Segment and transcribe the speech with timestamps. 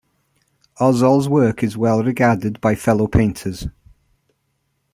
[0.79, 3.67] Ozols's work is well regarded by fellow painters.